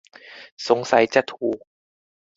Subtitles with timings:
[0.67, 1.59] สงสัยจะถูก